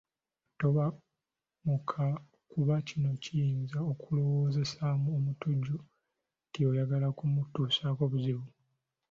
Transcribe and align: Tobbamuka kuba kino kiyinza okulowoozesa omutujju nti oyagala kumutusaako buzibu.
Tobbamuka 0.59 2.03
kuba 2.51 2.75
kino 2.87 3.09
kiyinza 3.23 3.77
okulowoozesa 3.91 4.85
omutujju 5.17 5.77
nti 6.47 6.59
oyagala 6.69 7.07
kumutusaako 7.17 8.03
buzibu. 8.11 8.47